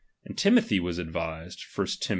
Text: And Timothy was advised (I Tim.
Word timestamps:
And 0.25 0.35
Timothy 0.35 0.79
was 0.79 0.97
advised 0.97 1.63
(I 1.77 1.85
Tim. 1.99 2.09